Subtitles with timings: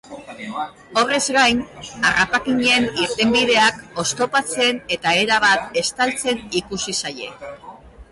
[0.99, 1.59] Horrez gain,
[2.11, 7.31] harrapakinen irtenbideak oztopatzen eta erabat estaltzen ikusi zaie.